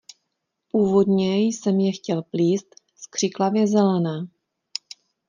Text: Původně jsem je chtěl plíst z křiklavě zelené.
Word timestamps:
Původně 0.71 1.39
jsem 1.43 1.79
je 1.79 1.91
chtěl 1.91 2.21
plíst 2.23 2.67
z 2.95 3.07
křiklavě 3.07 3.67
zelené. 3.67 4.27